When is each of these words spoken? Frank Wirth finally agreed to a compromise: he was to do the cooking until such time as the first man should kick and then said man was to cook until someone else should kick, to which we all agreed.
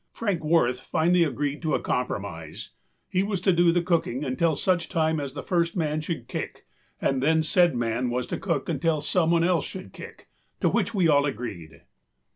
Frank 0.13 0.43
Wirth 0.43 0.79
finally 0.79 1.23
agreed 1.23 1.61
to 1.61 1.75
a 1.75 1.79
compromise: 1.79 2.71
he 3.07 3.21
was 3.21 3.39
to 3.41 3.53
do 3.53 3.71
the 3.71 3.83
cooking 3.83 4.23
until 4.25 4.55
such 4.55 4.89
time 4.89 5.19
as 5.19 5.35
the 5.35 5.43
first 5.43 5.75
man 5.75 6.01
should 6.01 6.27
kick 6.27 6.65
and 6.99 7.21
then 7.21 7.43
said 7.43 7.75
man 7.75 8.09
was 8.09 8.25
to 8.25 8.39
cook 8.39 8.67
until 8.67 8.99
someone 8.99 9.43
else 9.43 9.63
should 9.65 9.93
kick, 9.93 10.27
to 10.59 10.69
which 10.69 10.95
we 10.95 11.07
all 11.07 11.27
agreed. 11.27 11.81